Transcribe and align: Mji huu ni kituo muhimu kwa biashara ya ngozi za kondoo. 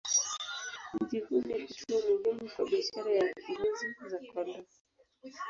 Mji 1.01 1.19
huu 1.19 1.41
ni 1.41 1.67
kituo 1.67 2.01
muhimu 2.01 2.49
kwa 2.55 2.65
biashara 2.65 3.11
ya 3.11 3.25
ngozi 3.51 3.95
za 4.07 4.19
kondoo. 4.33 4.65